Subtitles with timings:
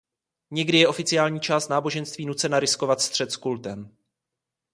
[0.51, 3.97] Někdy je oficiální část náboženství nucena riskovat střet s kultem.